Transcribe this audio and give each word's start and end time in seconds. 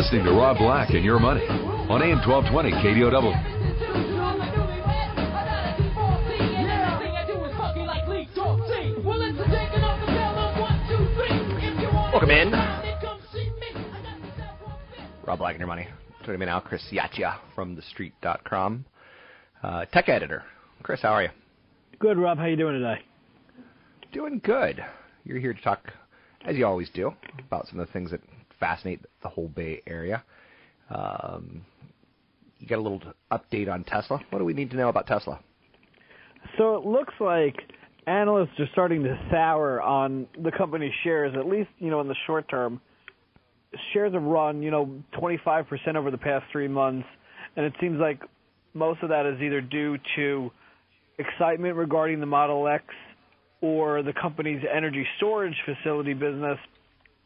listening 0.00 0.24
to 0.24 0.32
Rob 0.32 0.56
Black 0.56 0.88
and 0.94 1.04
Your 1.04 1.18
Money 1.18 1.44
on 1.46 2.00
AM 2.00 2.26
1220 2.26 2.70
KDOW. 2.72 3.34
Welcome 12.12 12.30
in. 12.30 12.50
Rob 15.26 15.38
Black 15.38 15.50
and 15.52 15.60
Your 15.60 15.68
Money. 15.68 15.86
Joining 16.24 16.40
me 16.40 16.46
now, 16.46 16.60
Chris 16.60 16.82
Ciaccia 16.90 17.36
from 17.54 17.76
TheStreet.com, 17.76 18.86
uh, 19.62 19.84
tech 19.92 20.08
editor. 20.08 20.44
Chris, 20.82 21.02
how 21.02 21.10
are 21.10 21.24
you? 21.24 21.30
Good, 21.98 22.16
Rob. 22.16 22.38
How 22.38 22.46
you 22.46 22.56
doing 22.56 22.80
today? 22.80 23.02
Doing 24.12 24.40
good. 24.42 24.82
You're 25.24 25.40
here 25.40 25.52
to 25.52 25.60
talk, 25.60 25.92
as 26.46 26.56
you 26.56 26.64
always 26.64 26.88
do, 26.88 27.12
about 27.46 27.68
some 27.68 27.78
of 27.78 27.86
the 27.86 27.92
things 27.92 28.12
that 28.12 28.22
fascinate 28.60 29.00
the 29.22 29.28
whole 29.28 29.48
Bay 29.48 29.82
Area. 29.86 30.22
Um, 30.90 31.64
you 32.58 32.66
got 32.66 32.78
a 32.78 32.82
little 32.82 33.02
update 33.32 33.72
on 33.72 33.84
Tesla. 33.84 34.20
What 34.30 34.38
do 34.38 34.44
we 34.44 34.52
need 34.52 34.70
to 34.70 34.76
know 34.76 34.88
about 34.88 35.06
Tesla? 35.06 35.40
So 36.58 36.76
it 36.76 36.84
looks 36.84 37.14
like 37.20 37.56
analysts 38.06 38.58
are 38.58 38.68
starting 38.72 39.02
to 39.04 39.18
sour 39.30 39.80
on 39.80 40.26
the 40.42 40.52
company's 40.52 40.92
shares, 41.02 41.34
at 41.36 41.46
least 41.46 41.70
you 41.78 41.90
know 41.90 42.00
in 42.00 42.08
the 42.08 42.16
short 42.26 42.48
term. 42.48 42.80
Shares 43.92 44.12
have 44.12 44.22
run 44.22 44.62
you 44.62 44.70
know 44.70 45.02
25% 45.14 45.96
over 45.96 46.10
the 46.10 46.18
past 46.18 46.44
three 46.52 46.68
months, 46.68 47.06
and 47.56 47.64
it 47.64 47.72
seems 47.80 47.98
like 47.98 48.20
most 48.74 49.02
of 49.02 49.08
that 49.08 49.26
is 49.26 49.40
either 49.40 49.60
due 49.60 49.96
to 50.16 50.50
excitement 51.18 51.76
regarding 51.76 52.20
the 52.20 52.26
Model 52.26 52.66
X 52.68 52.84
or 53.60 54.02
the 54.02 54.12
company's 54.12 54.62
energy 54.72 55.06
storage 55.16 55.56
facility 55.64 56.14
business. 56.14 56.58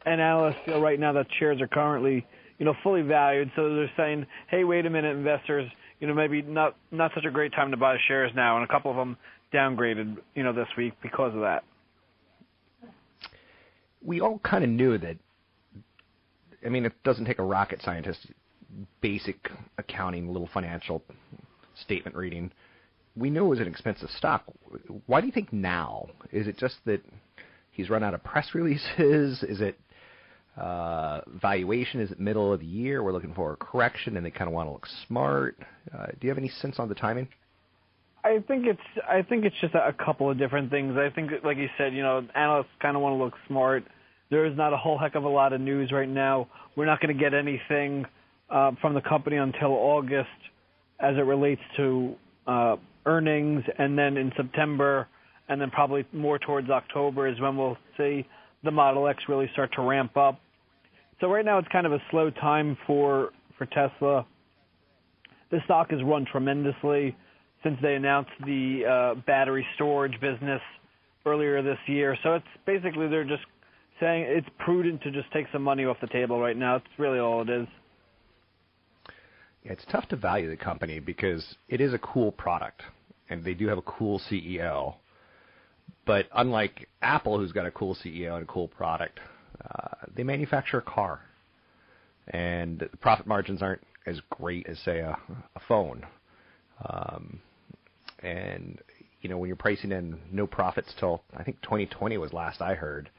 And 0.05 0.21
analysts 0.21 0.57
feel 0.65 0.81
right 0.81 0.99
now 0.99 1.13
that 1.13 1.27
shares 1.39 1.61
are 1.61 1.67
currently 1.67 2.25
you 2.57 2.65
know 2.65 2.73
fully 2.83 3.01
valued, 3.01 3.51
so 3.55 3.75
they're 3.75 3.91
saying, 3.97 4.25
hey, 4.49 4.63
wait 4.63 4.85
a 4.85 4.89
minute, 4.89 5.15
investors, 5.15 5.69
you 5.99 6.07
know 6.07 6.13
maybe 6.13 6.41
not 6.41 6.75
not 6.91 7.11
such 7.15 7.25
a 7.25 7.31
great 7.31 7.53
time 7.53 7.71
to 7.71 7.77
buy 7.77 7.97
shares 8.07 8.31
now, 8.35 8.55
and 8.55 8.63
a 8.63 8.67
couple 8.67 8.91
of 8.91 8.97
them 8.97 9.17
downgraded, 9.53 10.17
you 10.35 10.43
know, 10.43 10.53
this 10.53 10.67
week 10.77 10.93
because 11.01 11.33
of 11.33 11.41
that. 11.41 11.63
We 14.03 14.21
all 14.21 14.39
kind 14.39 14.63
of 14.63 14.69
knew 14.69 14.97
that. 14.97 15.17
I 16.65 16.69
mean, 16.69 16.85
it 16.85 16.93
doesn't 17.03 17.25
take 17.25 17.39
a 17.39 17.43
rocket 17.43 17.81
scientist, 17.83 18.27
basic 19.01 19.49
accounting, 19.77 20.27
little 20.27 20.49
financial 20.53 21.03
statement 21.75 22.15
reading. 22.15 22.51
We 23.15 23.29
knew 23.29 23.45
it 23.45 23.49
was 23.49 23.59
an 23.59 23.67
expensive 23.67 24.09
stock. 24.17 24.43
Why 25.05 25.21
do 25.21 25.27
you 25.27 25.33
think 25.33 25.53
now? 25.53 26.07
Is 26.31 26.47
it 26.47 26.57
just 26.57 26.77
that 26.85 27.01
he's 27.71 27.89
run 27.89 28.03
out 28.03 28.13
of 28.13 28.23
press 28.23 28.49
releases? 28.53 29.43
Is 29.43 29.61
it 29.61 29.79
uh, 30.57 31.21
valuation? 31.41 31.99
Is 31.99 32.11
it 32.11 32.19
middle 32.19 32.53
of 32.53 32.59
the 32.59 32.65
year? 32.65 33.03
We're 33.03 33.11
looking 33.11 33.33
for 33.33 33.53
a 33.53 33.57
correction, 33.57 34.17
and 34.17 34.25
they 34.25 34.31
kind 34.31 34.47
of 34.47 34.53
want 34.53 34.67
to 34.67 34.73
look 34.73 34.87
smart. 35.07 35.57
Uh, 35.93 36.07
do 36.07 36.17
you 36.21 36.29
have 36.29 36.37
any 36.37 36.51
sense 36.61 36.79
on 36.79 36.89
the 36.89 36.95
timing? 36.95 37.27
I 38.23 38.39
think 38.47 38.65
it's 38.65 38.79
I 39.07 39.21
think 39.21 39.45
it's 39.45 39.55
just 39.61 39.75
a, 39.75 39.87
a 39.87 39.93
couple 39.93 40.31
of 40.31 40.39
different 40.39 40.71
things. 40.71 40.95
I 40.97 41.09
think, 41.13 41.31
like 41.43 41.57
you 41.57 41.67
said, 41.77 41.93
you 41.93 42.01
know, 42.01 42.25
analysts 42.33 42.69
kind 42.81 42.95
of 42.95 43.03
want 43.03 43.13
to 43.13 43.23
look 43.23 43.33
smart. 43.47 43.83
There 44.31 44.45
is 44.45 44.57
not 44.57 44.73
a 44.73 44.77
whole 44.77 44.97
heck 44.97 45.13
of 45.13 45.23
a 45.23 45.29
lot 45.29 45.53
of 45.53 45.61
news 45.61 45.91
right 45.91 46.09
now. 46.09 46.47
We're 46.75 46.87
not 46.87 46.99
going 47.01 47.15
to 47.15 47.21
get 47.21 47.35
anything 47.35 48.05
uh, 48.49 48.71
from 48.81 48.95
the 48.95 49.01
company 49.01 49.37
until 49.37 49.71
August, 49.71 50.27
as 50.99 51.15
it 51.17 51.21
relates 51.21 51.61
to 51.77 52.15
uh, 52.47 52.75
earnings, 53.05 53.63
and 53.77 53.97
then 53.97 54.17
in 54.17 54.31
September, 54.35 55.07
and 55.47 55.61
then 55.61 55.69
probably 55.69 56.05
more 56.11 56.39
towards 56.39 56.69
October 56.71 57.27
is 57.27 57.39
when 57.39 57.55
we'll 57.55 57.77
see 57.97 58.25
the 58.63 58.71
Model 58.71 59.07
X 59.07 59.21
really 59.29 59.49
start 59.53 59.71
to 59.73 59.81
ramp 59.83 60.17
up. 60.17 60.39
So 61.21 61.27
right 61.27 61.45
now 61.45 61.57
it's 61.57 61.67
kind 61.69 61.85
of 61.85 61.93
a 61.93 62.01
slow 62.11 62.29
time 62.29 62.77
for 62.85 63.31
for 63.57 63.65
Tesla. 63.67 64.25
The 65.51 65.59
stock 65.65 65.91
has 65.91 66.03
run 66.03 66.25
tremendously 66.29 67.15
since 67.63 67.77
they 67.81 67.95
announced 67.95 68.31
the 68.45 68.85
uh, 68.85 69.21
battery 69.25 69.65
storage 69.75 70.19
business 70.19 70.61
earlier 71.25 71.61
this 71.61 71.77
year. 71.87 72.17
So 72.23 72.35
it's 72.35 72.45
basically 72.65 73.07
they're 73.07 73.23
just 73.23 73.43
saying 73.99 74.25
it's 74.27 74.47
prudent 74.59 75.01
to 75.03 75.11
just 75.11 75.31
take 75.31 75.45
some 75.53 75.63
money 75.63 75.85
off 75.85 75.97
the 76.01 76.07
table 76.07 76.39
right 76.39 76.57
now. 76.57 76.75
It's 76.77 76.85
really 76.97 77.19
all 77.19 77.41
it 77.41 77.49
is. 77.49 77.67
Yeah, 79.63 79.71
it's 79.71 79.85
tough 79.91 80.07
to 80.09 80.15
value 80.15 80.49
the 80.49 80.57
company 80.57 80.99
because 80.99 81.55
it 81.69 81.81
is 81.81 81.93
a 81.93 81.97
cool 81.99 82.31
product 82.31 82.83
and 83.29 83.43
they 83.43 83.53
do 83.53 83.67
have 83.67 83.77
a 83.77 83.83
cool 83.83 84.19
CEO. 84.19 84.95
But 86.05 86.27
unlike 86.35 86.87
Apple, 87.01 87.39
who's 87.39 87.51
got 87.51 87.65
a 87.65 87.71
cool 87.71 87.95
CEO 87.95 88.35
and 88.35 88.43
a 88.43 88.45
cool 88.45 88.67
product, 88.67 89.19
uh, 89.63 90.05
they 90.15 90.23
manufacture 90.23 90.79
a 90.79 90.81
car, 90.81 91.21
and 92.27 92.79
the 92.79 92.97
profit 92.97 93.27
margins 93.27 93.61
aren't 93.61 93.81
as 94.05 94.19
great 94.29 94.67
as 94.67 94.79
say 94.79 94.99
a, 94.99 95.17
a 95.55 95.59
phone. 95.67 96.05
Um, 96.87 97.39
and 98.19 98.79
you 99.21 99.29
know 99.29 99.37
when 99.37 99.47
you're 99.47 99.55
pricing 99.55 99.91
in 99.91 100.19
no 100.31 100.47
profits 100.47 100.93
till 100.99 101.21
I 101.35 101.43
think 101.43 101.61
2020 101.61 102.17
was 102.17 102.33
last 102.33 102.61
I 102.61 102.75
heard. 102.75 103.09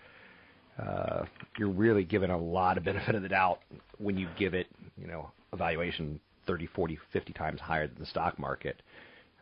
Uh, 0.78 1.24
you're 1.58 1.70
really 1.70 2.04
given 2.04 2.30
a 2.30 2.36
lot 2.36 2.76
of 2.76 2.84
benefit 2.84 3.14
of 3.14 3.22
the 3.22 3.28
doubt 3.28 3.60
when 3.98 4.18
you 4.18 4.28
give 4.38 4.52
it, 4.52 4.66
you 4.98 5.06
know, 5.06 5.30
a 5.52 5.56
valuation 5.56 6.20
30, 6.46 6.66
40, 6.66 6.98
50 7.12 7.32
times 7.32 7.60
higher 7.60 7.86
than 7.86 7.98
the 7.98 8.06
stock 8.06 8.38
market 8.38 8.82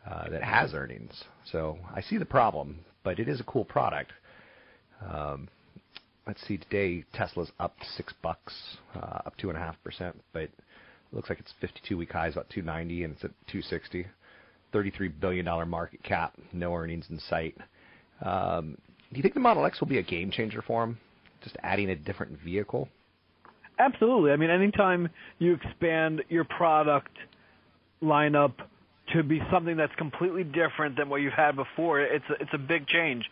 uh, 0.09 0.29
that 0.31 0.43
has 0.43 0.75
earnings. 0.75 1.25
So 1.51 1.79
I 1.93 2.01
see 2.03 2.19
the 2.19 2.25
problem, 2.25 2.79
but 3.03 3.19
it 3.19 3.29
is 3.29 3.41
a 3.41 3.45
cool 3.45 3.65
product. 3.65 4.13
Um, 5.11 5.49
let's 6.27 6.47
see, 6.47 6.57
today 6.57 7.05
Tesla's 7.13 7.51
up 7.61 7.77
six 7.97 8.13
bucks, 8.23 8.55
uh, 8.95 9.21
up 9.27 9.35
two 9.39 9.49
and 9.49 9.59
a 9.59 9.61
half 9.61 9.77
percent, 9.83 10.21
but 10.33 10.43
it 10.43 10.53
looks 11.13 11.29
like 11.29 11.41
its 11.41 11.53
52 11.61 11.97
week 11.97 12.13
high 12.13 12.29
is 12.29 12.35
about 12.35 12.51
290 12.51 13.05
and 13.05 13.15
it's 13.15 13.25
at 13.25 13.31
260. 13.49 14.07
$33 14.73 15.13
billion 15.21 15.69
market 15.69 16.03
cap, 16.03 16.35
no 16.53 16.75
earnings 16.75 17.07
in 17.09 17.19
sight. 17.21 17.57
Um, 18.23 18.77
do 19.11 19.17
you 19.17 19.23
think 19.23 19.35
the 19.35 19.41
Model 19.41 19.65
X 19.65 19.81
will 19.81 19.87
be 19.87 19.99
a 19.99 20.03
game 20.03 20.33
changer 20.33 20.63
for 20.63 20.83
them? 20.83 20.99
Just 21.43 21.57
adding 21.63 21.91
a 21.91 21.97
different 21.97 22.41
vehicle? 22.41 22.89
Absolutely. 23.79 24.33
I 24.33 24.37
mean, 24.37 24.51
anytime 24.51 25.09
you 25.39 25.55
expand 25.55 26.23
your 26.29 26.45
product 26.45 27.17
lineup 28.03 28.55
to 29.13 29.23
be 29.23 29.41
something 29.53 29.77
that's 29.77 29.95
completely 29.97 30.43
different 30.43 30.97
than 30.97 31.09
what 31.09 31.21
you've 31.21 31.33
had 31.33 31.55
before, 31.55 32.01
it's 32.01 32.25
a, 32.31 32.43
it's 32.43 32.51
a 32.53 32.59
big 32.59 32.87
change. 32.87 33.25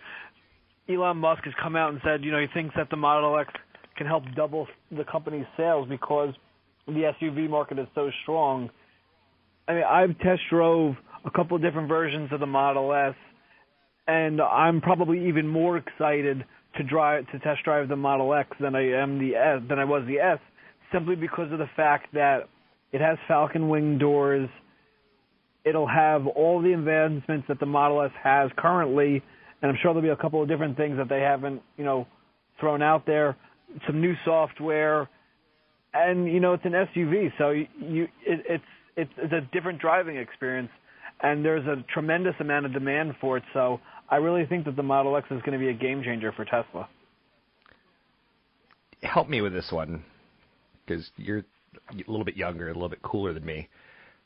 Elon 0.88 1.18
Musk 1.18 1.44
has 1.44 1.54
come 1.62 1.76
out 1.76 1.92
and 1.92 2.00
said, 2.04 2.24
you 2.24 2.32
know, 2.32 2.40
he 2.40 2.48
thinks 2.52 2.74
that 2.76 2.90
the 2.90 2.96
Model 2.96 3.38
X 3.38 3.52
can 3.96 4.06
help 4.06 4.24
double 4.34 4.66
the 4.90 5.04
company's 5.04 5.46
sales 5.56 5.88
because 5.88 6.34
the 6.86 7.12
SUV 7.20 7.48
market 7.48 7.78
is 7.78 7.86
so 7.94 8.10
strong. 8.22 8.70
I 9.68 9.74
mean, 9.74 9.84
I've 9.84 10.18
test 10.18 10.42
drove 10.50 10.96
a 11.24 11.30
couple 11.30 11.56
of 11.56 11.62
different 11.62 11.88
versions 11.88 12.30
of 12.32 12.40
the 12.40 12.46
Model 12.46 12.92
S, 12.92 13.14
and 14.08 14.40
I'm 14.40 14.80
probably 14.80 15.28
even 15.28 15.46
more 15.46 15.76
excited 15.76 16.44
to 16.76 16.82
drive 16.82 17.26
to 17.30 17.38
test 17.38 17.62
drive 17.64 17.88
the 17.88 17.96
Model 17.96 18.34
X 18.34 18.50
than 18.60 18.74
I 18.74 18.92
am 18.92 19.18
the 19.18 19.36
S 19.36 19.60
than 19.68 19.78
I 19.78 19.84
was 19.84 20.02
the 20.06 20.18
S, 20.18 20.38
simply 20.92 21.14
because 21.14 21.52
of 21.52 21.58
the 21.58 21.70
fact 21.76 22.12
that 22.14 22.48
it 22.92 23.00
has 23.00 23.18
Falcon 23.28 23.68
wing 23.68 23.98
doors. 23.98 24.48
It'll 25.64 25.86
have 25.86 26.26
all 26.26 26.60
the 26.60 26.72
advancements 26.72 27.46
that 27.46 27.60
the 27.60 27.66
Model 27.66 28.02
S 28.02 28.10
has 28.20 28.50
currently, 28.58 29.22
and 29.62 29.70
I'm 29.70 29.78
sure 29.80 29.94
there'll 29.94 30.02
be 30.02 30.08
a 30.08 30.16
couple 30.16 30.42
of 30.42 30.48
different 30.48 30.76
things 30.76 30.96
that 30.98 31.08
they 31.08 31.20
haven't, 31.20 31.62
you 31.76 31.84
know, 31.84 32.06
thrown 32.60 32.82
out 32.82 33.06
there. 33.06 33.36
Some 33.86 34.00
new 34.00 34.14
software, 34.24 35.08
and 35.94 36.26
you 36.26 36.40
know, 36.40 36.52
it's 36.52 36.64
an 36.64 36.72
SUV, 36.72 37.32
so 37.38 37.50
you, 37.50 37.66
you 37.80 38.04
it, 38.26 38.44
it's 38.48 38.64
it's 38.96 39.12
it's 39.16 39.32
a 39.32 39.40
different 39.52 39.80
driving 39.80 40.16
experience 40.16 40.70
and 41.22 41.44
there's 41.44 41.66
a 41.66 41.82
tremendous 41.92 42.34
amount 42.40 42.66
of 42.66 42.72
demand 42.72 43.14
for 43.20 43.36
it. 43.36 43.44
So 43.52 43.80
I 44.10 44.16
really 44.16 44.44
think 44.46 44.64
that 44.66 44.76
the 44.76 44.82
Model 44.82 45.16
X 45.16 45.26
is 45.30 45.40
going 45.42 45.58
to 45.58 45.64
be 45.64 45.70
a 45.70 45.74
game 45.74 46.02
changer 46.02 46.32
for 46.32 46.44
Tesla. 46.44 46.88
Help 49.02 49.28
me 49.28 49.40
with 49.40 49.52
this 49.52 49.68
one, 49.70 50.04
because 50.86 51.08
you're 51.16 51.38
a 51.38 52.10
little 52.10 52.24
bit 52.24 52.36
younger, 52.36 52.68
a 52.68 52.74
little 52.74 52.88
bit 52.88 53.02
cooler 53.02 53.32
than 53.32 53.44
me. 53.44 53.68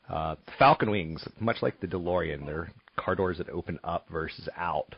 Uh, 0.09 0.35
Falcon 0.59 0.89
Wings, 0.89 1.27
much 1.39 1.57
like 1.61 1.79
the 1.79 1.87
DeLorean, 1.87 2.45
they're 2.45 2.71
car 2.95 3.15
doors 3.15 3.37
that 3.37 3.49
open 3.49 3.79
up 3.83 4.07
versus 4.11 4.47
out. 4.57 4.95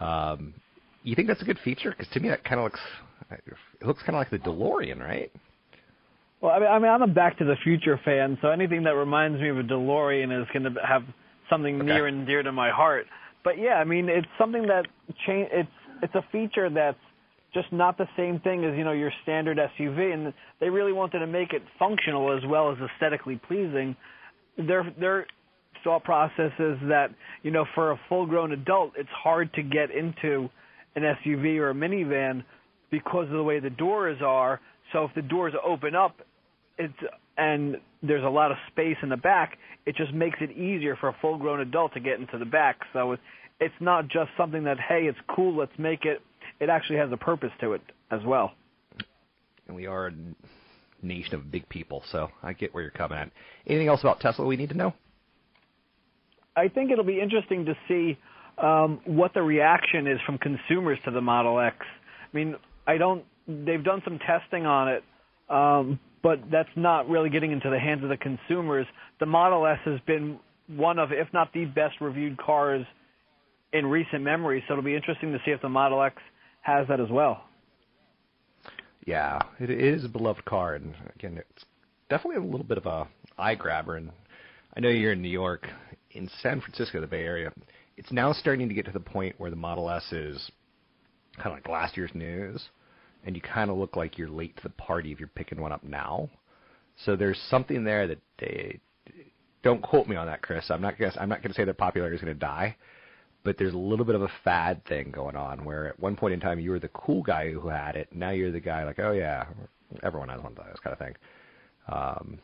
Um, 0.00 0.54
you 1.02 1.14
think 1.14 1.28
that's 1.28 1.42
a 1.42 1.44
good 1.44 1.58
feature? 1.64 1.90
Because 1.96 2.12
to 2.14 2.20
me, 2.20 2.28
that 2.28 2.44
kind 2.44 2.58
of 2.60 2.64
looks 2.64 2.80
it 3.80 3.86
looks 3.86 4.02
kind 4.02 4.16
of 4.16 4.20
like 4.20 4.30
the 4.30 4.38
DeLorean, 4.38 4.98
right? 5.00 5.30
Well, 6.40 6.52
I 6.52 6.58
mean, 6.58 6.68
I 6.68 6.78
mean, 6.78 6.90
I'm 6.90 7.02
a 7.02 7.06
Back 7.06 7.38
to 7.38 7.44
the 7.44 7.56
Future 7.62 8.00
fan, 8.04 8.38
so 8.40 8.48
anything 8.48 8.82
that 8.84 8.92
reminds 8.92 9.40
me 9.40 9.48
of 9.50 9.58
a 9.58 9.62
DeLorean 9.62 10.42
is 10.42 10.48
going 10.52 10.62
to 10.62 10.80
have 10.86 11.02
something 11.50 11.76
Okay. 11.76 11.84
near 11.84 12.06
and 12.06 12.26
dear 12.26 12.42
to 12.42 12.52
my 12.52 12.70
heart. 12.70 13.06
But 13.44 13.58
yeah, 13.58 13.74
I 13.74 13.84
mean, 13.84 14.08
it's 14.08 14.26
something 14.38 14.66
that 14.66 14.86
change. 15.26 15.48
It's 15.52 15.68
it's 16.02 16.14
a 16.14 16.24
feature 16.32 16.70
that's 16.70 16.98
just 17.52 17.72
not 17.72 17.98
the 17.98 18.06
same 18.16 18.40
thing 18.40 18.64
as 18.64 18.76
you 18.76 18.84
know 18.84 18.92
your 18.92 19.12
standard 19.22 19.58
SUV, 19.58 20.14
and 20.14 20.32
they 20.60 20.70
really 20.70 20.92
wanted 20.92 21.18
to 21.20 21.26
make 21.26 21.52
it 21.52 21.62
functional 21.78 22.36
as 22.36 22.44
well 22.46 22.70
as 22.70 22.78
aesthetically 22.78 23.40
pleasing. 23.48 23.96
Their 24.56 24.92
their 24.98 25.26
thought 25.84 26.04
process 26.04 26.52
is 26.58 26.78
that 26.88 27.10
you 27.42 27.50
know 27.50 27.64
for 27.74 27.92
a 27.92 28.00
full-grown 28.08 28.52
adult, 28.52 28.92
it's 28.96 29.10
hard 29.10 29.52
to 29.54 29.62
get 29.62 29.90
into 29.90 30.48
an 30.96 31.02
SUV 31.02 31.58
or 31.58 31.70
a 31.70 31.74
minivan 31.74 32.44
because 32.90 33.26
of 33.26 33.32
the 33.32 33.42
way 33.42 33.60
the 33.60 33.70
doors 33.70 34.18
are. 34.24 34.60
So 34.92 35.04
if 35.04 35.14
the 35.14 35.22
doors 35.22 35.54
open 35.64 35.94
up, 35.94 36.16
it's 36.78 36.94
and 37.36 37.76
there's 38.02 38.24
a 38.24 38.28
lot 38.28 38.50
of 38.50 38.56
space 38.70 38.96
in 39.02 39.08
the 39.08 39.16
back, 39.16 39.58
it 39.86 39.96
just 39.96 40.12
makes 40.12 40.38
it 40.40 40.50
easier 40.50 40.96
for 40.96 41.08
a 41.08 41.16
full-grown 41.20 41.60
adult 41.60 41.94
to 41.94 42.00
get 42.00 42.18
into 42.18 42.38
the 42.38 42.44
back. 42.44 42.80
So 42.92 43.12
it, 43.12 43.20
it's 43.60 43.74
not 43.80 44.08
just 44.08 44.30
something 44.36 44.64
that 44.64 44.78
hey, 44.78 45.02
it's 45.04 45.18
cool, 45.34 45.56
let's 45.56 45.78
make 45.78 46.04
it. 46.04 46.20
It 46.58 46.68
actually 46.68 46.98
has 46.98 47.10
a 47.12 47.16
purpose 47.16 47.50
to 47.60 47.72
it 47.72 47.82
as 48.10 48.20
well. 48.24 48.52
And 49.66 49.76
we 49.76 49.86
are 49.86 50.08
a 50.08 50.12
nation 51.02 51.34
of 51.34 51.50
big 51.50 51.68
people, 51.68 52.02
so 52.10 52.28
I 52.42 52.52
get 52.52 52.74
where 52.74 52.82
you're 52.82 52.90
coming 52.90 53.18
at. 53.18 53.30
Anything 53.66 53.88
else 53.88 54.00
about 54.00 54.20
Tesla 54.20 54.44
we 54.44 54.56
need 54.56 54.70
to 54.70 54.76
know? 54.76 54.94
I 56.60 56.68
think 56.68 56.90
it'll 56.90 57.04
be 57.04 57.20
interesting 57.20 57.64
to 57.64 57.74
see 57.88 58.18
um, 58.58 59.00
what 59.04 59.32
the 59.32 59.42
reaction 59.42 60.06
is 60.06 60.18
from 60.26 60.36
consumers 60.38 60.98
to 61.06 61.10
the 61.10 61.20
Model 61.20 61.58
X. 61.58 61.76
I 61.80 62.36
mean, 62.36 62.56
I 62.86 62.98
don't. 62.98 63.24
They've 63.48 63.82
done 63.82 64.02
some 64.04 64.18
testing 64.18 64.66
on 64.66 64.88
it, 64.88 65.04
um, 65.48 65.98
but 66.22 66.38
that's 66.50 66.68
not 66.76 67.08
really 67.08 67.30
getting 67.30 67.50
into 67.50 67.70
the 67.70 67.78
hands 67.78 68.02
of 68.02 68.10
the 68.10 68.16
consumers. 68.16 68.86
The 69.18 69.26
Model 69.26 69.66
S 69.66 69.78
has 69.86 70.00
been 70.06 70.38
one 70.68 70.98
of, 70.98 71.12
if 71.12 71.28
not 71.32 71.52
the 71.52 71.64
best 71.64 72.00
reviewed 72.00 72.36
cars 72.38 72.86
in 73.72 73.86
recent 73.86 74.22
memory. 74.22 74.62
So 74.68 74.74
it'll 74.74 74.84
be 74.84 74.94
interesting 74.94 75.32
to 75.32 75.38
see 75.44 75.50
if 75.52 75.62
the 75.62 75.68
Model 75.68 76.02
X 76.02 76.16
has 76.60 76.86
that 76.88 77.00
as 77.00 77.08
well. 77.10 77.44
Yeah, 79.06 79.40
it 79.58 79.70
is 79.70 80.04
a 80.04 80.08
beloved 80.08 80.44
car, 80.44 80.74
and 80.74 80.94
again, 81.16 81.38
it's 81.38 81.64
definitely 82.10 82.46
a 82.46 82.48
little 82.50 82.66
bit 82.66 82.76
of 82.76 82.86
a 82.86 83.08
eye 83.38 83.54
grabber. 83.54 83.96
And 83.96 84.10
I 84.76 84.80
know 84.80 84.90
you're 84.90 85.12
in 85.12 85.22
New 85.22 85.30
York, 85.30 85.68
in 86.12 86.28
San 86.42 86.60
Francisco, 86.60 87.00
the 87.00 87.06
Bay 87.06 87.24
Area. 87.24 87.52
It's 87.96 88.12
now 88.12 88.32
starting 88.32 88.68
to 88.68 88.74
get 88.74 88.86
to 88.86 88.92
the 88.92 89.00
point 89.00 89.34
where 89.38 89.50
the 89.50 89.56
Model 89.56 89.90
S 89.90 90.12
is 90.12 90.50
kind 91.36 91.48
of 91.48 91.52
like 91.52 91.68
last 91.68 91.96
year's 91.96 92.10
news, 92.14 92.68
and 93.24 93.36
you 93.36 93.42
kind 93.42 93.70
of 93.70 93.76
look 93.76 93.96
like 93.96 94.18
you're 94.18 94.28
late 94.28 94.56
to 94.56 94.62
the 94.62 94.70
party 94.70 95.12
if 95.12 95.18
you're 95.18 95.28
picking 95.28 95.60
one 95.60 95.72
up 95.72 95.84
now. 95.84 96.28
So 97.04 97.16
there's 97.16 97.40
something 97.48 97.84
there 97.84 98.06
that 98.06 98.18
they 98.38 98.80
don't 99.62 99.82
quote 99.82 100.06
me 100.06 100.16
on 100.16 100.26
that, 100.26 100.42
Chris. 100.42 100.70
I'm 100.70 100.82
not 100.82 100.98
guess 100.98 101.16
I'm 101.20 101.28
not 101.28 101.42
going 101.42 101.52
to 101.52 101.54
say 101.54 101.64
that 101.64 101.78
popularity 101.78 102.16
is 102.16 102.22
going 102.22 102.34
to 102.34 102.38
die, 102.38 102.76
but 103.44 103.56
there's 103.58 103.74
a 103.74 103.78
little 103.78 104.04
bit 104.04 104.14
of 104.14 104.22
a 104.22 104.30
fad 104.44 104.84
thing 104.86 105.10
going 105.10 105.36
on 105.36 105.64
where 105.64 105.88
at 105.88 106.00
one 106.00 106.16
point 106.16 106.34
in 106.34 106.40
time 106.40 106.60
you 106.60 106.70
were 106.70 106.78
the 106.78 106.88
cool 106.88 107.22
guy 107.22 107.50
who 107.50 107.68
had 107.68 107.96
it. 107.96 108.08
Now 108.12 108.30
you're 108.30 108.52
the 108.52 108.60
guy 108.60 108.84
like, 108.84 108.98
oh 108.98 109.12
yeah, 109.12 109.46
everyone 110.02 110.28
has 110.28 110.40
one 110.42 110.52
of 110.52 110.56
those 110.56 110.78
kind 110.82 110.92
of 110.92 110.98
thing. 110.98 111.14
Um, 111.88 112.38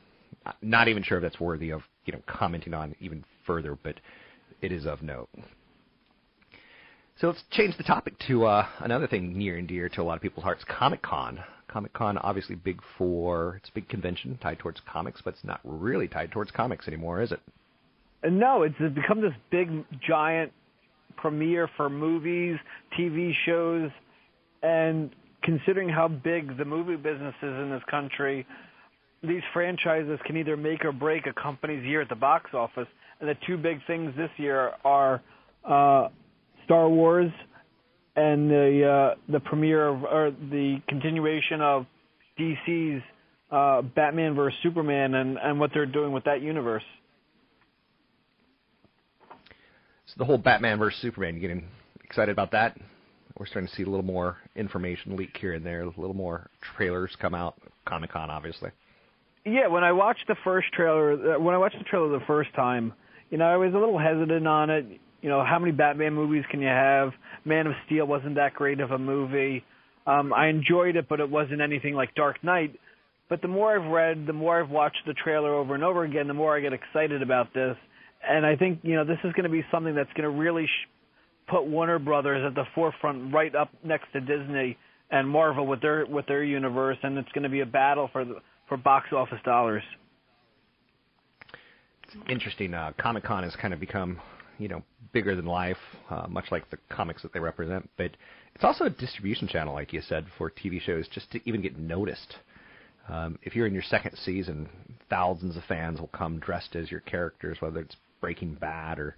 not 0.63 0.89
even 0.89 1.03
sure 1.03 1.19
if 1.19 1.23
that's 1.23 1.41
worthy 1.41 1.71
of 1.71 1.83
you 2.05 2.13
know 2.13 2.21
commenting 2.27 2.75
on 2.75 2.95
even 3.01 3.25
further, 3.47 3.77
but 3.83 3.97
it 4.63 4.73
is 4.73 4.87
of 4.87 5.03
note. 5.03 5.29
So 7.21 7.29
let's 7.29 7.43
change 7.51 7.77
the 7.79 7.83
topic 7.83 8.15
to 8.29 8.45
uh, 8.45 8.67
another 8.81 9.07
thing 9.07 9.39
near 9.39 9.57
and 9.57 9.67
dear 9.67 9.89
to 9.89 10.03
a 10.03 10.05
lot 10.05 10.17
of 10.17 10.23
people's 10.23 10.45
hearts: 10.45 10.65
Comic 10.69 11.03
Con. 11.03 11.41
Comic 11.69 11.93
Con, 11.93 12.17
obviously 12.19 12.55
big 12.55 12.81
for 12.97 13.57
it's 13.57 13.69
a 13.69 13.73
big 13.73 13.89
convention 13.89 14.39
tied 14.43 14.59
towards 14.59 14.81
comics, 14.91 15.21
but 15.25 15.35
it's 15.35 15.45
not 15.45 15.61
really 15.65 16.09
tied 16.09 16.31
towards 16.31 16.51
comics 16.51 16.87
anymore, 16.87 17.21
is 17.21 17.33
it? 17.33 17.41
No, 18.25 18.63
it's 18.63 18.75
it's 18.81 18.95
become 18.95 19.21
this 19.21 19.35
big 19.51 19.85
giant 20.07 20.53
premiere 21.17 21.69
for 21.77 21.89
movies, 21.91 22.57
TV 22.99 23.33
shows, 23.45 23.91
and 24.63 25.11
considering 25.43 25.89
how 25.89 26.09
big 26.09 26.57
the 26.57 26.65
movie 26.65 26.97
business 26.97 27.35
is 27.43 27.53
in 27.55 27.71
this 27.71 27.83
country, 27.91 28.47
these 29.23 29.43
franchises 29.53 30.19
can 30.25 30.37
either 30.37 30.57
make 30.57 30.85
or 30.85 30.93
break 30.93 31.27
a 31.27 31.33
company's 31.33 31.85
year 31.85 32.01
at 32.01 32.09
the 32.09 32.15
box 32.15 32.51
office. 32.55 32.89
And 33.21 33.29
the 33.29 33.37
two 33.47 33.57
big 33.57 33.79
things 33.87 34.15
this 34.17 34.31
year 34.37 34.73
are 34.85 35.23
uh, 35.65 36.09
Star 36.65 36.89
Wars 36.89 37.31
and 38.15 38.51
the 38.51 38.89
uh, 38.89 39.15
the 39.31 39.41
premiere 39.41 39.89
of 39.89 40.05
or 40.05 40.31
the 40.31 40.81
continuation 40.89 41.61
of 41.61 41.87
DC's 42.39 43.03
uh, 43.51 43.83
Batman 43.83 44.35
vs 44.35 44.59
Superman 44.63 45.15
and 45.15 45.39
and 45.39 45.61
what 45.61 45.71
they're 45.73 45.87
doing 45.87 46.13
with 46.13 46.25
that 46.25 46.43
universe. 46.43 46.83
So 50.07 50.15
the 50.19 50.25
whole 50.25 50.39
Batman 50.39 50.79
versus 50.79 51.01
Superman, 51.01 51.35
you 51.35 51.41
getting 51.41 51.69
excited 52.05 52.33
about 52.33 52.53
that? 52.53 52.77
We're 53.39 53.47
starting 53.47 53.69
to 53.69 53.75
see 53.75 53.83
a 53.83 53.87
little 53.87 54.05
more 54.05 54.39
information 54.55 55.17
leak 55.17 55.37
here 55.39 55.53
and 55.55 55.65
there, 55.65 55.83
a 55.83 55.87
little 55.87 56.15
more 56.15 56.49
trailers 56.77 57.11
come 57.21 57.35
out. 57.35 57.55
Comic 57.87 58.13
Con, 58.13 58.31
obviously. 58.31 58.71
Yeah, 59.47 59.69
when 59.69 59.85
I 59.85 59.93
watched 59.93 60.25
the 60.27 60.35
first 60.43 60.73
trailer, 60.73 61.37
uh, 61.37 61.39
when 61.39 61.55
I 61.55 61.59
watched 61.59 61.79
the 61.79 61.85
trailer 61.85 62.09
the 62.09 62.25
first 62.27 62.53
time, 62.55 62.93
you 63.31 63.39
know, 63.39 63.45
I 63.45 63.57
was 63.57 63.73
a 63.75 63.79
little 63.79 63.99
hesitant 63.99 64.47
on 64.47 64.71
it. 64.71 64.85
You 65.23 65.29
know, 65.29 65.45
how 65.45 65.61
many 65.61 65.71
Batman 65.71 66.15
movies 66.15 66.45
can 66.51 66.61
you 66.61 66.69
have? 66.69 67.13
Man 67.45 67.69
of 67.69 67.75
Steel 67.87 68.07
wasn't 68.07 68.35
that 68.35 68.55
great 68.55 68.81
of 68.81 68.91
a 68.91 68.99
movie. 68.99 69.65
Um, 70.05 70.33
I 70.33 70.49
enjoyed 70.49 70.97
it, 70.97 71.09
but 71.09 71.21
it 71.21 71.31
wasn't 71.31 71.61
anything 71.61 71.95
like 71.95 72.13
Dark 72.17 72.43
Knight. 72.43 72.75
But 73.29 73.41
the 73.41 73.49
more 73.49 73.79
I've 73.79 73.89
read, 73.89 74.27
the 74.27 74.33
more 74.33 74.61
I've 74.61 74.71
watched 74.71 75.03
the 75.07 75.15
trailer 75.15 75.55
over 75.55 75.77
and 75.77 75.85
over 75.85 76.03
again, 76.03 76.27
the 76.27 76.35
more 76.35 76.57
I 76.57 76.61
get 76.61 76.73
excited 76.73 77.23
about 77.23 77.55
this. 77.55 77.77
And 78.29 78.45
I 78.45 78.57
think 78.57 78.81
you 78.83 78.97
know 78.97 79.05
this 79.05 79.19
is 79.23 79.33
going 79.33 79.45
to 79.45 79.51
be 79.51 79.65
something 79.71 79.95
that's 79.95 80.13
going 80.15 80.25
to 80.25 80.37
really 80.37 80.67
sh- 80.67 80.89
put 81.49 81.67
Warner 81.67 82.01
Brothers 82.01 82.45
at 82.45 82.57
the 82.57 82.65
forefront, 82.75 83.33
right 83.33 83.55
up 83.55 83.71
next 83.85 84.13
to 84.13 84.21
Disney 84.21 84.77
and 85.11 85.29
Marvel 85.29 85.67
with 85.67 85.81
their 85.81 86.05
with 86.07 86.27
their 86.27 86.43
universe, 86.43 86.99
and 87.03 87.17
it's 87.19 87.31
going 87.33 87.45
to 87.45 87.49
be 87.49 87.61
a 87.61 87.67
battle 87.67 88.09
for 88.13 88.25
the, 88.25 88.37
for 88.69 88.77
box 88.77 89.13
office 89.13 89.41
dollars. 89.45 89.83
Interesting. 92.29 92.75
Uh, 92.75 92.93
Comic 92.99 93.25
Con 93.25 93.43
has 93.43 93.55
kind 93.57 93.75
of 93.75 93.81
become, 93.81 94.21
you 94.59 94.69
know, 94.69 94.83
bigger 95.13 95.35
than 95.35 95.47
life, 95.47 95.77
uh, 96.11 96.27
much 96.29 96.47
like 96.51 96.69
the 96.71 96.79
comics 96.89 97.23
that 97.23 97.33
they 97.33 97.41
represent. 97.41 97.89
But 97.97 98.13
it's 98.55 98.65
also 98.65 98.85
a 98.85 98.91
distribution 98.91 99.49
channel, 99.49 99.75
like 99.75 99.93
you 99.93 100.01
said, 100.01 100.27
for 100.39 100.51
TV 100.51 100.81
shows, 100.81 101.07
just 101.09 101.31
to 101.33 101.41
even 101.45 101.61
get 101.61 101.79
noticed. 101.79 102.37
Um, 103.09 103.39
if 103.43 103.55
you're 103.55 103.67
in 103.67 103.75
your 103.75 103.83
second 103.83 104.17
season, 104.25 104.69
thousands 105.11 105.57
of 105.57 105.65
fans 105.65 106.01
will 106.01 106.09
come 106.09 106.39
dressed 106.39 106.75
as 106.75 106.91
your 106.91 107.01
characters, 107.01 107.59
whether 107.61 107.81
it's 107.81 107.97
Breaking 108.21 108.55
Bad 108.55 108.99
or 108.99 109.15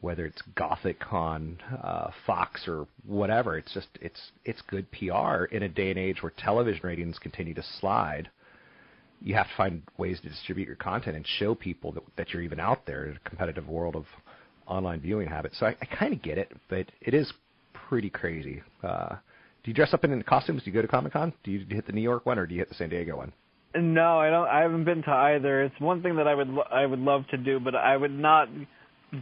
whether 0.00 0.26
it's 0.26 0.42
Gotham 0.56 0.96
on 1.10 1.58
uh, 1.82 2.10
Fox 2.26 2.66
or 2.66 2.86
whatever. 3.06 3.56
It's 3.56 3.72
just 3.72 3.88
it's 4.00 4.32
it's 4.44 4.60
good 4.62 4.86
PR 4.90 5.44
in 5.44 5.62
a 5.62 5.68
day 5.68 5.90
and 5.90 5.98
age 5.98 6.22
where 6.22 6.32
television 6.36 6.80
ratings 6.82 7.18
continue 7.18 7.54
to 7.54 7.62
slide. 7.80 8.28
You 9.22 9.34
have 9.34 9.46
to 9.46 9.54
find 9.56 9.82
ways 9.98 10.20
to 10.20 10.28
distribute 10.28 10.66
your 10.66 10.76
content 10.76 11.16
and 11.16 11.26
show 11.38 11.54
people 11.54 11.92
that, 11.92 12.02
that 12.16 12.30
you're 12.30 12.42
even 12.42 12.60
out 12.60 12.86
there 12.86 13.06
in 13.06 13.16
a 13.16 13.28
competitive 13.28 13.68
world 13.68 13.94
of 13.94 14.04
online 14.66 15.00
viewing 15.00 15.28
habits. 15.28 15.58
So 15.58 15.66
I, 15.66 15.76
I 15.80 15.84
kind 15.86 16.12
of 16.12 16.22
get 16.22 16.38
it, 16.38 16.52
but 16.68 16.86
it 17.00 17.14
is 17.14 17.32
pretty 17.88 18.10
crazy. 18.10 18.62
Uh, 18.82 19.16
do 19.62 19.70
you 19.70 19.74
dress 19.74 19.94
up 19.94 20.04
in 20.04 20.22
costumes? 20.22 20.62
Do 20.64 20.70
you 20.70 20.74
go 20.74 20.82
to 20.82 20.88
Comic 20.88 21.12
Con? 21.12 21.32
Do 21.44 21.50
you 21.50 21.64
hit 21.68 21.86
the 21.86 21.92
New 21.92 22.00
York 22.00 22.26
one 22.26 22.38
or 22.38 22.46
do 22.46 22.54
you 22.54 22.60
hit 22.60 22.68
the 22.68 22.74
San 22.74 22.88
Diego 22.88 23.16
one? 23.16 23.32
No, 23.74 24.18
I 24.18 24.28
don't. 24.28 24.48
I 24.48 24.60
haven't 24.60 24.84
been 24.84 25.02
to 25.04 25.10
either. 25.10 25.62
It's 25.62 25.80
one 25.80 26.02
thing 26.02 26.16
that 26.16 26.28
I 26.28 26.34
would 26.34 26.48
lo- 26.48 26.64
I 26.70 26.84
would 26.84 26.98
love 26.98 27.26
to 27.28 27.38
do, 27.38 27.58
but 27.58 27.74
I 27.74 27.96
would 27.96 28.10
not 28.12 28.48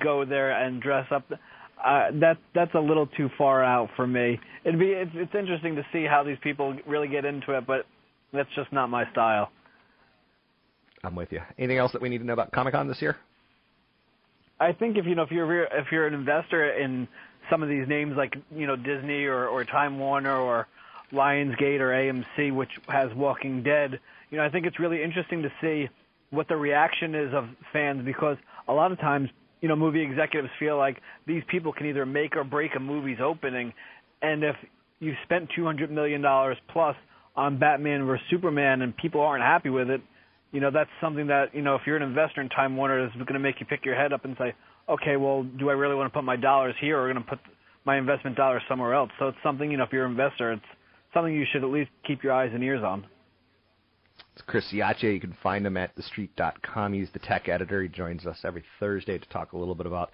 go 0.00 0.25
there 0.25 0.50
and 0.50 0.83
dress 0.83 1.07
up. 1.12 1.25
Uh, 1.30 2.11
that 2.14 2.37
that's 2.54 2.75
a 2.75 2.80
little 2.80 3.07
too 3.07 3.30
far 3.38 3.62
out 3.62 3.90
for 3.95 4.07
me. 4.07 4.40
It'd 4.64 4.80
be 4.80 4.87
it's, 4.87 5.12
it's 5.14 5.35
interesting 5.37 5.76
to 5.76 5.87
see 5.92 6.04
how 6.04 6.25
these 6.25 6.38
people 6.42 6.76
really 6.87 7.07
get 7.07 7.25
into 7.25 7.57
it, 7.57 7.66
but 7.66 7.87
that's 8.33 8.49
just 8.57 8.73
not 8.73 8.88
my 8.88 9.09
style. 9.12 9.50
I'm 11.02 11.14
with 11.14 11.33
you. 11.33 11.40
Anything 11.59 11.78
else 11.78 11.92
that 11.92 12.02
we 12.02 12.09
need 12.09 12.19
to 12.19 12.25
know 12.25 12.33
about 12.33 12.52
Comic 12.52 12.75
Con 12.75 12.88
this 12.88 13.00
year? 13.00 13.16
I 14.59 14.73
think 14.73 14.99
if 14.99 15.07
you 15.07 15.14
know 15.14 15.23
if 15.23 15.30
you're 15.30 15.64
if 15.64 15.87
you're 15.90 16.07
an 16.07 16.14
investor 16.14 16.73
in 16.78 17.09
some 17.49 17.62
of 17.62 17.69
these 17.69 17.88
names 17.88 18.14
like 18.16 18.37
you 18.54 18.66
know 18.66 18.76
Disney 18.76 19.25
or 19.25 19.47
or 19.47 19.64
Time 19.64 19.99
Warner 19.99 20.37
or 20.37 20.69
Lionsgate 21.12 21.80
or 21.80 21.88
AMC, 21.88 22.54
which 22.54 22.71
has 22.88 23.11
Walking 23.14 23.62
Dead, 23.62 23.99
you 24.30 24.37
know 24.37 24.45
I 24.45 24.50
think 24.50 24.66
it's 24.66 24.78
really 24.78 25.02
interesting 25.02 25.42
to 25.42 25.52
see 25.62 25.88
what 26.30 26.47
the 26.49 26.57
reaction 26.57 27.14
is 27.14 27.33
of 27.33 27.49
fans 27.73 28.04
because 28.04 28.37
a 28.69 28.73
lot 28.73 28.92
of 28.92 29.00
times 29.00 29.30
you 29.62 29.69
know 29.69 29.76
movie 29.76 30.02
executives 30.02 30.50
feel 30.59 30.76
like 30.76 31.00
these 31.26 31.42
people 31.49 31.73
can 31.73 31.87
either 31.87 32.04
make 32.04 32.37
or 32.37 32.45
break 32.45 32.76
a 32.76 32.80
movie's 32.80 33.21
opening, 33.23 33.73
and 34.21 34.45
if 34.45 34.57
you've 34.99 35.16
spent 35.25 35.49
two 35.57 35.64
hundred 35.64 35.90
million 35.90 36.21
dollars 36.21 36.59
plus 36.69 36.97
on 37.35 37.59
Batman 37.59 38.04
vs 38.04 38.23
Superman 38.28 38.83
and 38.83 38.95
people 38.95 39.23
aren't 39.23 39.42
happy 39.42 39.71
with 39.71 39.88
it, 39.88 40.02
you 40.52 40.61
know 40.61 40.71
that's 40.71 40.90
something 41.00 41.26
that 41.28 41.54
you 41.54 41.62
know 41.62 41.75
if 41.76 41.83
you're 41.87 41.97
an 41.97 42.02
investor 42.02 42.40
in 42.40 42.49
Time 42.49 42.76
Warner, 42.76 43.04
is 43.04 43.12
going 43.12 43.35
to 43.35 43.38
make 43.38 43.61
you 43.61 43.66
pick 43.66 43.85
your 43.85 43.95
head 43.95 44.12
up 44.12 44.25
and 44.25 44.37
say, 44.38 44.54
okay, 44.88 45.16
well, 45.16 45.42
do 45.42 45.71
I 45.71 45.75
really 45.75 45.95
want 45.95 46.12
to 46.12 46.16
put 46.16 46.25
my 46.25 46.37
dollars 46.37 46.75
here, 46.80 46.99
or 46.99 47.12
going 47.12 47.23
to 47.23 47.28
put 47.28 47.38
my 47.85 47.97
investment 47.97 48.37
dollars 48.37 48.62
somewhere 48.69 48.95
else? 48.95 49.11
So 49.19 49.28
it's 49.28 49.38
something 49.42 49.71
you 49.71 49.76
know 49.76 49.85
if 49.85 49.92
you're 49.92 50.04
an 50.04 50.11
investor, 50.12 50.52
it's 50.52 50.62
something 51.14 51.35
you 51.35 51.47
should 51.52 51.64
at 51.64 51.71
least 51.71 51.90
keep 52.07 52.23
your 52.23 52.33
eyes 52.33 52.50
and 52.52 52.62
ears 52.62 52.83
on. 52.85 53.07
It's 54.33 54.42
Chris 54.47 54.64
Ciaccia. 54.73 55.12
You 55.12 55.21
can 55.21 55.37
find 55.42 55.66
him 55.66 55.76
at 55.76 55.92
thestreet.com. 55.97 56.92
He's 56.92 57.11
the 57.12 57.19
tech 57.19 57.49
editor. 57.49 57.83
He 57.83 57.88
joins 57.88 58.26
us 58.26 58.38
every 58.45 58.64
Thursday 58.78 59.19
to 59.19 59.28
talk 59.28 59.52
a 59.52 59.59
little 59.59 59.75
bit 59.75 59.87
about 59.87 60.11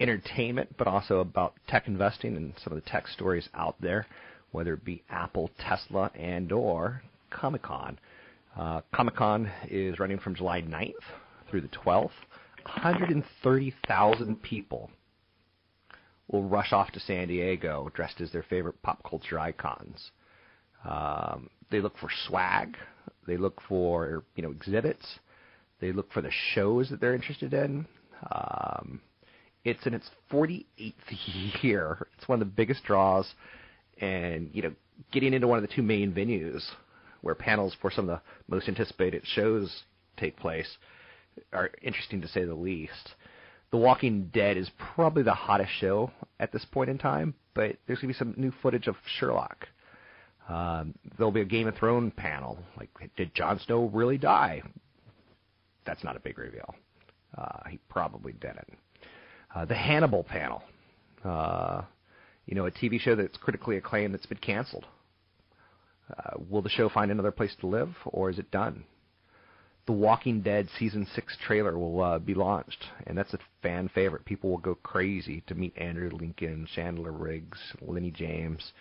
entertainment, 0.00 0.74
but 0.76 0.86
also 0.86 1.20
about 1.20 1.54
tech 1.68 1.86
investing 1.86 2.36
and 2.36 2.54
some 2.62 2.72
of 2.72 2.82
the 2.82 2.90
tech 2.90 3.06
stories 3.08 3.48
out 3.54 3.76
there, 3.80 4.06
whether 4.50 4.74
it 4.74 4.84
be 4.84 5.02
Apple, 5.10 5.50
Tesla, 5.58 6.10
and 6.14 6.50
or 6.52 7.02
Comic 7.30 7.62
Con. 7.62 7.98
Uh, 8.56 8.82
Comic 8.94 9.16
Con 9.16 9.50
is 9.68 9.98
running 9.98 10.18
from 10.18 10.34
July 10.34 10.60
9th 10.60 10.92
through 11.50 11.62
the 11.62 11.68
12th. 11.68 12.10
130,000 12.64 14.42
people 14.42 14.90
will 16.28 16.44
rush 16.44 16.72
off 16.72 16.90
to 16.92 17.00
San 17.00 17.28
Diego 17.28 17.90
dressed 17.94 18.20
as 18.20 18.30
their 18.30 18.42
favorite 18.42 18.80
pop 18.82 19.02
culture 19.08 19.38
icons. 19.38 20.10
Um, 20.84 21.48
they 21.70 21.80
look 21.80 21.96
for 21.98 22.10
swag. 22.26 22.76
They 23.26 23.36
look 23.36 23.60
for 23.68 24.24
you 24.36 24.42
know 24.42 24.50
exhibits. 24.50 25.18
They 25.80 25.92
look 25.92 26.12
for 26.12 26.20
the 26.20 26.30
shows 26.54 26.90
that 26.90 27.00
they're 27.00 27.14
interested 27.14 27.54
in. 27.54 27.86
Um, 28.30 29.00
it's 29.64 29.84
in 29.86 29.94
its 29.94 30.08
48th 30.30 30.92
year. 31.62 32.06
It's 32.16 32.28
one 32.28 32.40
of 32.40 32.46
the 32.46 32.52
biggest 32.52 32.84
draws, 32.84 33.32
and 34.00 34.50
you 34.52 34.62
know, 34.62 34.72
getting 35.10 35.32
into 35.32 35.48
one 35.48 35.58
of 35.58 35.68
the 35.68 35.74
two 35.74 35.82
main 35.82 36.12
venues 36.12 36.62
where 37.22 37.34
panels 37.34 37.74
for 37.80 37.90
some 37.90 38.08
of 38.08 38.18
the 38.18 38.54
most 38.54 38.68
anticipated 38.68 39.22
shows 39.24 39.84
take 40.16 40.36
place 40.36 40.76
are 41.52 41.70
interesting 41.80 42.20
to 42.20 42.28
say 42.28 42.44
the 42.44 42.54
least. 42.54 43.14
The 43.70 43.78
Walking 43.78 44.30
Dead 44.34 44.58
is 44.58 44.70
probably 44.94 45.22
the 45.22 45.32
hottest 45.32 45.70
show 45.80 46.10
at 46.38 46.52
this 46.52 46.64
point 46.66 46.90
in 46.90 46.98
time, 46.98 47.34
but 47.54 47.76
there's 47.86 48.00
going 48.00 48.12
to 48.12 48.18
be 48.18 48.18
some 48.18 48.34
new 48.36 48.52
footage 48.62 48.86
of 48.86 48.96
Sherlock. 49.18 49.66
Um, 50.48 50.94
there'll 51.16 51.32
be 51.32 51.40
a 51.40 51.46
Game 51.46 51.68
of 51.68 51.76
Thrones 51.76 52.12
panel. 52.16 52.58
Like, 52.76 52.90
did 53.16 53.34
Jon 53.34 53.58
Snow 53.60 53.90
really 53.92 54.18
die? 54.18 54.62
That's 55.86 56.04
not 56.04 56.16
a 56.16 56.20
big 56.20 56.38
reveal. 56.38 56.74
Uh, 57.36 57.68
he 57.70 57.78
probably 57.88 58.32
didn't. 58.32 58.76
Uh, 59.54 59.64
the 59.64 59.74
Hannibal 59.74 60.24
panel. 60.24 60.62
Uh, 61.24 61.82
you 62.46 62.54
know, 62.54 62.66
a 62.66 62.70
TV 62.70 63.00
show 63.00 63.14
that's 63.14 63.36
critically 63.38 63.76
acclaimed 63.76 64.12
that's 64.12 64.26
been 64.26 64.38
canceled. 64.38 64.86
Uh, 66.16 66.38
will 66.50 66.62
the 66.62 66.68
show 66.68 66.88
find 66.88 67.10
another 67.10 67.30
place 67.30 67.54
to 67.60 67.66
live, 67.66 67.94
or 68.06 68.30
is 68.30 68.38
it 68.38 68.50
done? 68.50 68.84
The 69.86 69.92
Walking 69.92 70.42
Dead 70.42 70.68
season 70.78 71.06
six 71.14 71.36
trailer 71.44 71.76
will 71.76 72.02
uh, 72.02 72.18
be 72.18 72.34
launched, 72.34 72.84
and 73.06 73.18
that's 73.18 73.34
a 73.34 73.38
fan 73.62 73.88
favorite. 73.92 74.24
People 74.24 74.50
will 74.50 74.58
go 74.58 74.76
crazy 74.76 75.42
to 75.48 75.54
meet 75.54 75.76
Andrew 75.76 76.10
Lincoln, 76.10 76.68
Chandler 76.72 77.10
Riggs, 77.10 77.58
Lenny 77.80 78.12
James, 78.12 78.72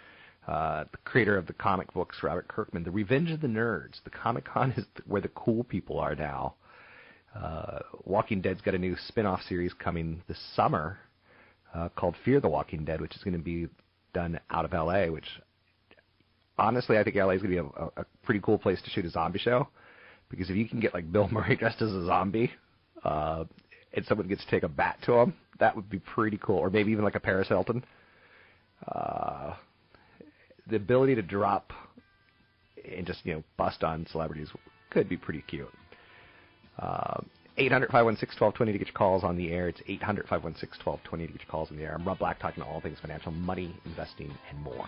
uh, 0.48 0.86
the 0.92 0.98
creator 1.06 1.38
of 1.38 1.48
the 1.48 1.54
comic 1.54 1.92
books, 1.94 2.18
Robert 2.24 2.48
Kirkman. 2.48 2.84
The 2.84 2.92
Revenge 2.92 3.32
of 3.32 3.42
the 3.42 3.48
Nerds. 3.48 4.04
The 4.04 4.10
Comic 4.10 4.46
Con 4.46 4.72
is 4.72 4.86
where 5.06 5.22
the 5.22 5.30
cool 5.30 5.64
people 5.64 6.00
are 6.00 6.16
now. 6.16 6.56
Uh, 7.36 7.80
Walking 8.04 8.42
Dead's 8.42 8.62
got 8.62 8.76
a 8.76 8.80
new 8.80 8.96
spin-off 9.08 9.42
series 9.44 9.74
coming 9.74 10.22
this 10.28 10.40
summer 10.56 11.00
uh, 11.74 11.90
called 11.96 12.16
Fear 12.26 12.42
the 12.42 12.50
Walking 12.50 12.84
Dead, 12.84 13.00
which 13.00 13.16
is 13.16 13.24
going 13.24 13.38
to 13.38 13.44
be 13.44 13.68
done 14.14 14.40
out 14.50 14.66
of 14.66 14.74
L.A. 14.74 15.10
Which, 15.10 15.28
honestly, 16.62 16.98
I 16.98 17.04
think 17.04 17.16
L.A. 17.16 17.36
is 17.36 17.42
going 17.42 17.56
to 17.56 17.64
be 17.64 17.70
a, 17.70 18.02
a 18.02 18.06
pretty 18.24 18.40
cool 18.40 18.58
place 18.58 18.82
to 18.84 18.90
shoot 18.92 19.06
a 19.06 19.10
zombie 19.10 19.40
show 19.40 19.68
because 20.30 20.50
if 20.50 20.56
you 20.56 20.68
can 20.68 20.80
get 20.80 20.94
like 20.94 21.12
Bill 21.12 21.28
Murray 21.28 21.56
dressed 21.60 21.82
as 21.82 21.92
a 21.92 22.06
zombie, 22.06 22.52
uh, 23.04 23.44
and 23.94 24.06
someone 24.06 24.28
gets 24.28 24.46
to 24.46 24.52
take 24.52 24.64
a 24.64 24.70
bat 24.70 24.98
to 25.06 25.14
him, 25.14 25.34
that 25.60 25.76
would 25.76 25.90
be 25.90 26.00
pretty 26.00 26.40
cool. 26.42 26.58
Or 26.58 26.70
maybe 26.70 26.92
even 26.92 27.04
like 27.04 27.16
a 27.16 27.20
Paris 27.20 27.50
Hilton. 27.50 27.84
Uh, 28.88 29.56
the 30.68 30.76
ability 30.78 31.16
to 31.16 31.22
drop 31.22 31.74
and 32.96 33.06
just 33.06 33.26
you 33.26 33.34
know 33.34 33.44
bust 33.58 33.84
on 33.84 34.08
celebrities 34.12 34.50
could 34.92 35.10
be 35.10 35.18
pretty 35.18 35.44
cute. 35.48 35.70
Uh, 36.80 37.22
800 37.58 37.88
516 37.88 38.40
1220 38.40 38.72
to 38.72 38.78
get 38.78 38.88
your 38.88 38.94
calls 38.94 39.24
on 39.24 39.36
the 39.36 39.52
air. 39.52 39.68
It's 39.68 39.82
800 39.88 40.24
516 40.28 40.86
1220 40.86 41.28
to 41.28 41.34
get 41.34 41.42
your 41.42 41.52
calls 41.52 41.70
on 41.70 41.78
the 41.78 41.84
air. 41.84 41.96
I'm 41.96 42.08
Rob 42.08 42.20
Black 42.20 42.40
talking 42.40 42.64
all 42.64 42.80
things 42.80 42.98
financial, 43.02 43.32
money, 43.32 43.76
investing, 43.86 44.32
and 44.50 44.60
more. 44.60 44.88